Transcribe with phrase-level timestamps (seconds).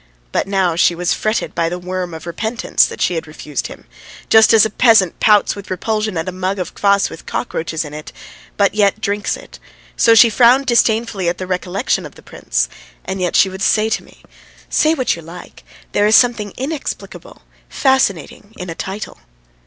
[0.31, 3.85] But now she was fretted by the worm of repentance that she had refused him;
[4.29, 7.93] just as a peasant pouts with repulsion at a mug of kvass with cockroaches in
[7.93, 8.11] it
[8.57, 9.59] but yet drinks it,
[9.95, 12.67] so she frowned disdainfully at the recollection of the prince,
[13.05, 14.23] and yet she would say to me:
[14.71, 19.19] "Say what you like, there is something inexplicable, fascinating, in a title.